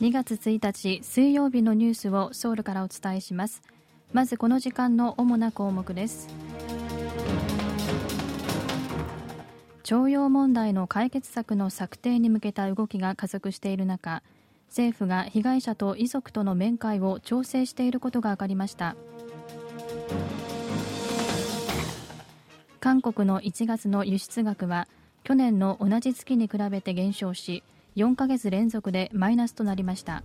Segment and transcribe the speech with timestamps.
[0.00, 3.60] 2月1日水曜日のニュースをソウルからお伝えします。
[4.14, 6.28] まずこの時間の主な項目です。
[9.82, 14.22] 徴用問題の解決策の策定に向けた動きが加速している中
[14.68, 18.96] 政府が被害者と遺族との面会を調整していることが分かりました。
[22.80, 24.88] 韓国の1月の輸出額は
[25.24, 27.62] 去年の同じ月に比べて減少し
[27.96, 30.22] 4ヶ月連続でマイナスとなりました。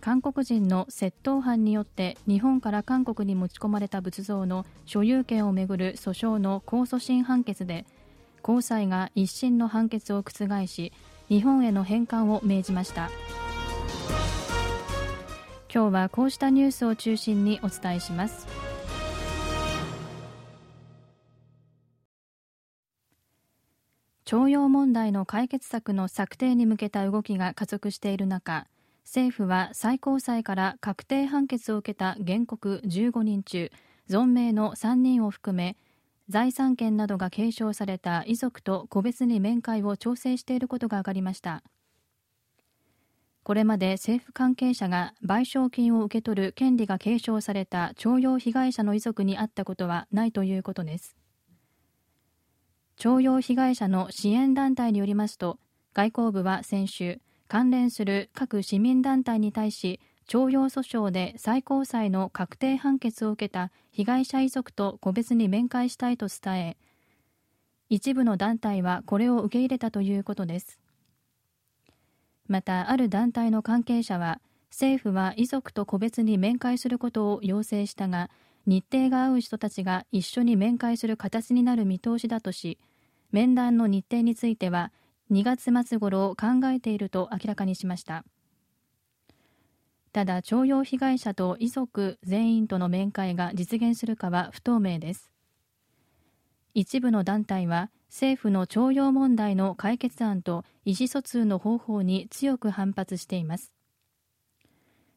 [0.00, 7.84] 韓国人の窃盗犯によって日本から韓国に持ち込まれた仏像の所有権をめぐる訴訟の控訴審判決で
[8.40, 10.92] 高裁が一審の判決を覆し
[11.28, 13.10] 日本への返還を命じました。
[15.72, 18.69] 今日はこうしたニュースを中心にお伝えします。
[24.30, 28.68] 徴用問題の解決策の策定に向けた動きが加速している中
[29.02, 33.72] 政府は最高裁から確定判決を受けた原告15人中
[34.08, 35.76] 存命の3人を含め
[36.28, 41.64] 財産権などが継承された遺族と個別に面会を調整していることが分かりました。
[43.42, 51.19] これまで政府関係者が賠償金を受け取る権利が継承された徴用被害者の遺族にあったことはないということです。
[53.00, 55.58] 徴用被害者の支援団体によりますと
[55.94, 66.76] 外交部は先週関連する各市民団体に対し徴用訴訟で最高裁の確定判決を受けた被害者遺族と個別に面会したいと伝え
[67.88, 70.78] 一部の団体はこれを受け入れたということです。
[72.48, 78.28] またある団体の関係者は政府は遺族と個別に面会することを要請したが
[78.66, 82.78] 日程が合う人たちが一緒に面会する形になる見通しだとし
[83.32, 84.92] 面談の日程については
[85.30, 88.24] 2月末頃考えていると明らかにしました。
[90.12, 95.30] ただ徴用被害者と遺族全員との面会が実現するかは不透明です。
[96.74, 103.72] 一部の団体は政府の徴用問題の解決案と意思疎通の方法に強く反発しています。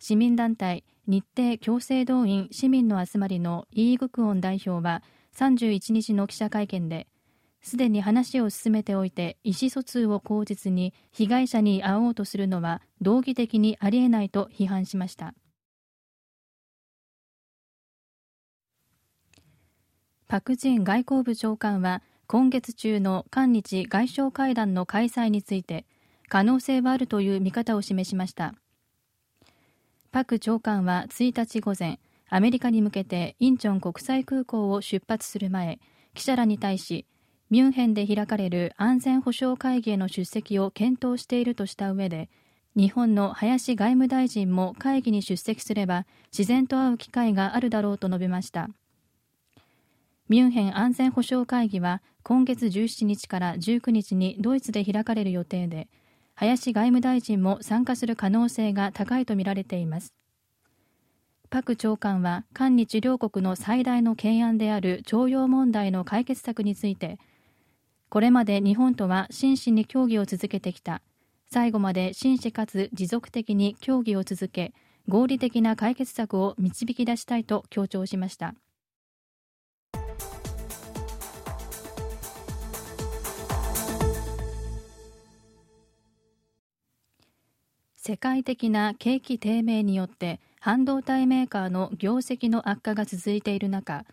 [0.00, 5.02] 市民団体日程強制動員市民の集まりのイーグクオン代表は
[5.36, 7.06] 31日の記者会見で
[7.62, 15.34] すでに話を進めておいて意思疎通を口実に被害者に会おうとするのは道義的にありえないと批判しました。
[20.26, 25.86] パク・ジン外交部長官は今月中の韓日外相会談の開催について
[26.28, 28.54] 可能性はあるという見方を示しました。
[30.12, 35.80] パク長官は1日午前アメリカに向けてインチョン国際空港を出発する前
[36.14, 37.06] 記者らに対し
[37.50, 42.28] ミュンヘンで開かれる安全保障会議への出席を検討しているとした上で
[42.76, 48.68] 日本の林外務大臣も会議に出席すれば自然と会う機会があるだろうと述べました。
[50.28, 55.88] ミュンヘン安全保障会議は今月17日から19日にドイツで開かれる予定で
[56.36, 60.14] 林外務大臣も参加する可能性が高いとみられています。
[61.50, 67.18] パク長官は韓日両国の最大の懸案である徴用問題の解決策について
[68.10, 71.00] これまで日本とは真摯に協議を続けてきた。
[71.48, 74.72] 最後まで真摯かつ持続的に協議を続け
[75.08, 78.54] 合理的な解決策を導き出したいと強調しました。
[87.94, 94.04] 世界的な景気低迷によって半導体メーカーの業績の悪化が続いている中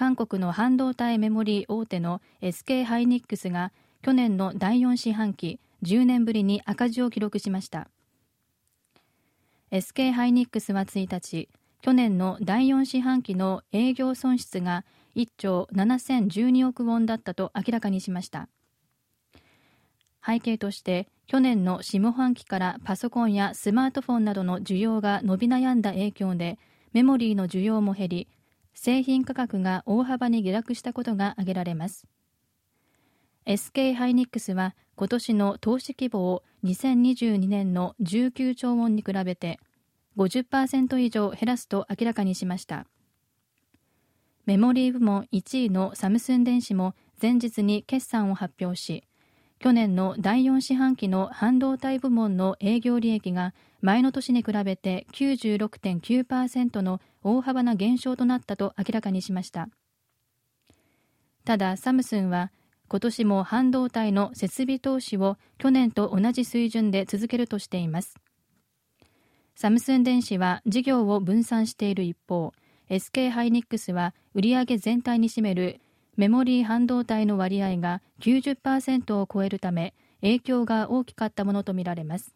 [0.00, 7.90] 韓国の半導体メモリー大手の SK ハイニックスが去年の第4四半期10年ぶりに赤字を記録しました。
[9.70, 11.50] SK ハイニックスは1日
[11.82, 18.48] 去年の第4四半期の営業損失が1兆7012億ウォンだったと明らかにしました。
[20.24, 26.58] 背景として去年の下半期からパソコンやスマートフォンなどの需要が伸び悩んだ影響で
[26.94, 28.28] メモリーの需要も減り
[28.74, 32.06] 製品価格が大幅に下落したことが挙げられます。
[33.46, 39.58] SK ハイニックスは今年の投資規模を2022年の19兆ウォンに比べて
[40.16, 42.86] 50%以上減らすと明らかにしました。
[44.46, 49.04] メモリー部門1位のサムスン電子も前日に決算を発表し
[49.60, 53.52] 去年の第4四半期の半導体部門の営業利益が
[53.82, 59.68] 前の年に比べて96.9%の大幅な減少となったと明らかにしました。
[61.44, 62.50] ただサムスンは
[62.88, 68.14] 今年も半導体の設備投資を去年と同じ水準で続けるとしています。
[69.54, 72.54] サムスン電子は事業を分散している一方
[72.88, 75.82] SK ハイニックスは売上全体に占める
[76.20, 82.34] メモリー半導体の割合が90%を超えるため影響が大きかったものとみられます。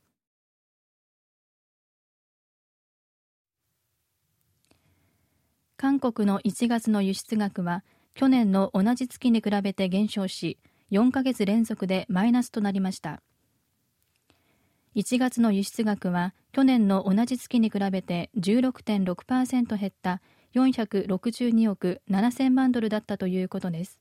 [5.77, 7.85] 韓国の1月の輸出額は
[8.15, 10.57] 去年の同じ月に比べて減少し
[10.91, 13.21] 4ヶ月連続でマイナスとなりました。
[14.97, 20.23] 1月の輸出額は去年の同じ月に比べて16.6%減った
[20.55, 24.01] 462億7000万ドルだったということです。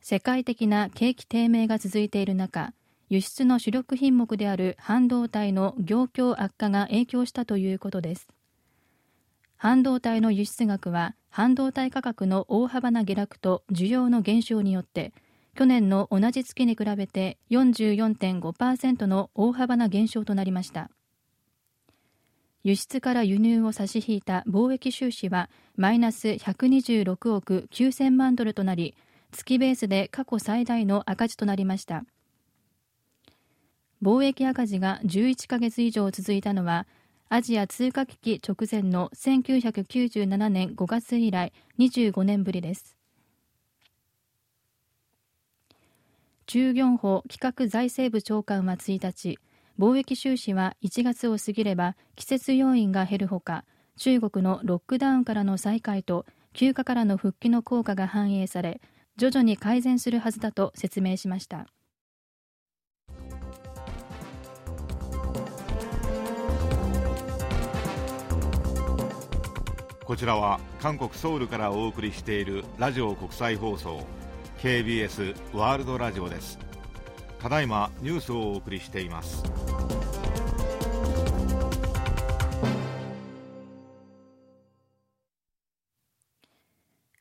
[0.00, 2.72] 世界的な景気低迷が続いている中
[3.08, 8.28] 輸出の主力品目である半導体の業況悪化が影響したということです。
[9.56, 15.12] 半導体の輸出額は半導体価格の大幅な下落と需要の減少によって
[15.54, 20.90] 去年の同じ月に比べて44.5%の大幅な減少となりました。
[22.66, 28.96] 輸出から輸入を差し引いた貿易収支はマイナス126億9000万ドルとなり
[29.30, 32.04] 月ベースで過去最大の赤字となりました。
[34.02, 36.88] 貿易赤字が11ヶ月以上続いたのは
[37.28, 42.96] アジア通貨危機直前の1997年5月以来25年ぶりです。
[46.46, 49.38] 中元法企画財政部長官は1日
[49.78, 53.64] 貿易収支は1月を過ぎれば季節要因が減るほか
[53.96, 58.80] 中国のロックダウンからの再開と休暇からの復帰の効果が反映され
[59.16, 61.66] 徐々に改善するはずだと説明しました。
[70.04, 74.06] こちらは韓国ソウルからお送りしているラジオ国際放送
[74.58, 76.65] KBS ワールドラジオです。
[77.40, 79.42] ただいまニュースをお送りしています。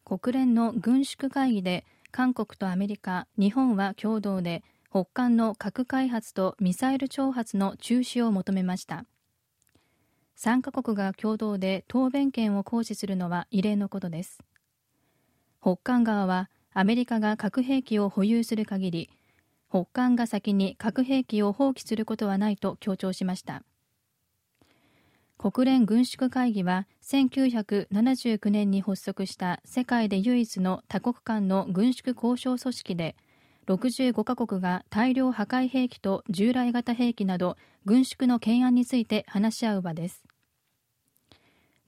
[0.06, 9.06] 国連の軍縮会議で韓国とアメリカ、日本は共同で北韓の核開発とミサイル挑発の中止を求めました。
[10.38, 14.40] 3カ国が共同で答弁権を行使するのは異例のことです。
[15.62, 19.10] 北韓側はアメリカが核兵器を保有する限り
[19.70, 23.64] 北韓が先に核兵器を放棄することはないと強調しました。
[25.38, 33.16] 国連軍縮会議は1979年に発足した世界で唯一の多国間の軍縮交渉組織で
[33.68, 40.24] 65カ国が大量破壊兵器と従来型兵器など軍縮の懸案について話し合う場です。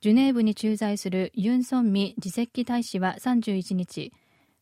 [0.02, 4.12] ジュネーブに駐在するユン・ソンミ次席大使は31日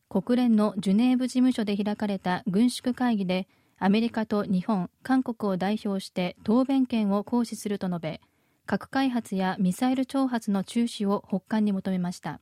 [0.08, 3.48] 国連のジュネーブ事務所で開かれた軍縮会議で
[3.78, 8.20] アメリカと日本、韓国を代表して答弁権を行使すると述べ
[8.66, 12.40] 核開発やミサイル挑発の中止を北韓に求めました。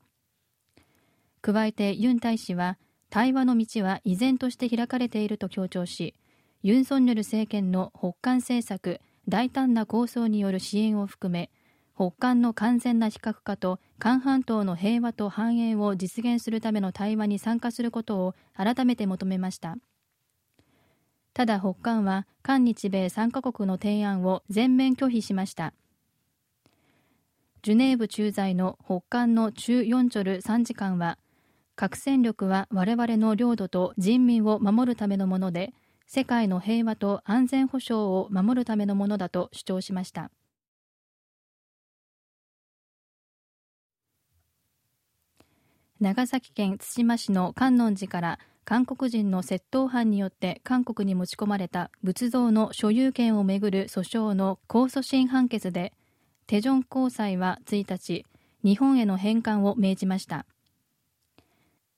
[1.42, 2.78] 加えてユン大使は
[3.10, 6.14] 対話の道は依然として開かれていると強調し
[6.62, 11.50] ユン・ソンニョル政権の北韓政策大胆な構想による支援を含め
[11.96, 19.76] 北韓の完全な非核化と韓半島の平和と繁栄を実現するための対話に参加することを改めて求めました。
[21.34, 25.72] ただ北韓は韓日米3カ国の提案を全面拒否しました。
[27.62, 31.18] ジュネーブ駐在の北韓のチュ・ヨンチョル参事官は
[31.76, 35.72] 核戦力は我々の領土と人民を守るためのもので
[36.06, 40.30] 世界の平和と安全保障を守るためのものだと主張しました。
[46.04, 55.94] 長崎県対馬市の観音寺から韓国人の窃盗犯によって韓国に持ち込まれた仏像の所有権をめぐる訴訟の控訴審判決で
[56.46, 58.26] テジョン高裁は1日
[58.62, 60.44] 日本への返還を命じました。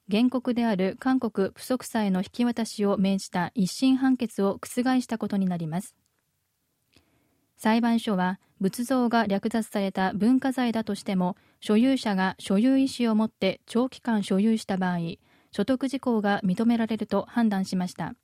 [0.09, 5.97] 原告である韓国プソクサへの引き渡しを命じた一審判決を覆したことになります。
[7.57, 14.99] 裁判所は仏像が略奪された文化財だとしても所有者が所有意思を持って長期間所有した場合
[15.51, 18.15] 所得事項が認められると判断しました。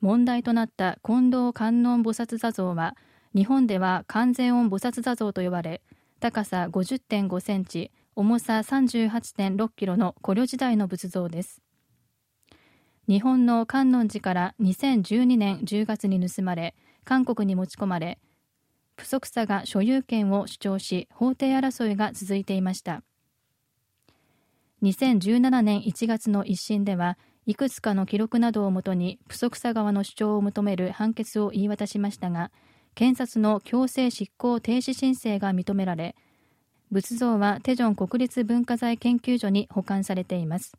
[0.00, 2.94] 問題となった近藤観音菩薩座像は
[3.34, 5.80] 日本では完全音菩薩座像と呼ばれ
[6.20, 11.62] 高さ50.5センチ重さ38.6キロの古領時代の仏像です。
[13.08, 16.74] 日本の観音寺から2012年10月に盗まれ
[17.04, 18.18] 韓国に持ち込まれ
[18.96, 23.02] プソクサが所有権を主張し法廷争いが続いていました。
[24.82, 32.50] 2017年1月の一審ではいくつかの記録などをもとにプソクサ側の主張を求める判決を言い渡しましたが
[32.94, 36.14] 検察の強制執行停止申請が認められ
[36.90, 40.76] 仏像はテジョン国立文化財研究所に保管されています。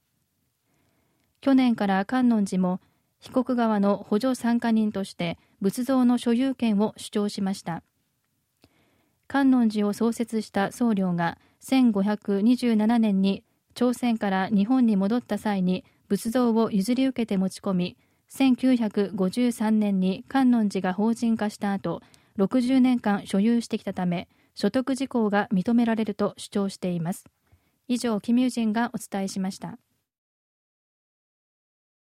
[1.42, 2.80] 去年から観音寺も
[3.20, 7.82] 被告側の補助参加人として仏像の所有権を主張しました。
[9.26, 13.44] 観音寺を創設した僧侶が1527年に
[13.74, 17.98] 朝鮮から日本に戻った際に仏像を譲り受けて持ち込み
[18.32, 22.04] 1953年に観音寺が法人化した後
[22.38, 27.26] 60年間所有してきたため所得事項が認められると主張しています。
[27.88, 29.80] 以上キミュージンがお伝えしました。